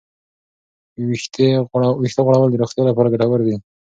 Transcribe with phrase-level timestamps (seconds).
[1.09, 1.47] ویښتې
[2.25, 3.55] غوړول د روغتیا لپاره ګټور دي.